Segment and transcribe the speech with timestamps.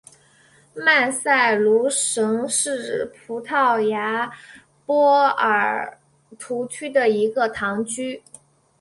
[0.73, 4.31] 曼塞卢什是葡萄牙
[4.83, 5.99] 波尔
[6.39, 8.23] 图区的一个堂区。